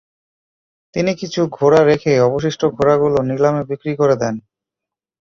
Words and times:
তিনি 0.95 1.11
কিছু 1.15 1.41
ঘোড়া 1.51 1.81
রেখে 1.83 2.13
অবশিষ্ট 2.19 2.61
ঘোড়াগুলো 2.75 3.17
নিলামে 3.29 3.63
বিক্রি 3.69 3.91
করে 3.95 4.15
দেন। 4.15 4.35